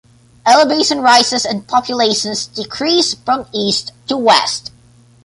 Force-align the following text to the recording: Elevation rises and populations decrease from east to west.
Elevation 0.47 1.01
rises 1.01 1.45
and 1.45 1.67
populations 1.67 2.47
decrease 2.47 3.13
from 3.13 3.45
east 3.53 3.91
to 4.07 4.17
west. 4.17 4.71